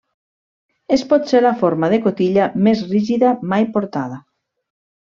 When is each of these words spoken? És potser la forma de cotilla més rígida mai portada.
És 0.97 1.03
potser 1.11 1.43
la 1.47 1.51
forma 1.61 1.91
de 1.95 2.01
cotilla 2.07 2.49
més 2.69 2.85
rígida 2.95 3.39
mai 3.55 3.71
portada. 3.79 4.21